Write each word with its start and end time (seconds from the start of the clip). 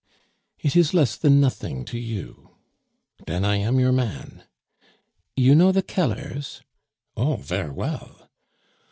"It 0.57 0.75
is 0.75 0.95
less 0.95 1.15
than 1.15 1.39
nothing 1.39 1.85
to 1.85 1.99
you." 1.99 2.55
"Den 3.27 3.45
I 3.45 3.57
am 3.57 3.79
your 3.79 3.91
man." 3.91 4.45
"You 5.35 5.53
know 5.53 5.71
the 5.71 5.83
Kellers?" 5.83 6.63
"Oh! 7.15 7.35
ver' 7.35 7.71
well." 7.71 8.27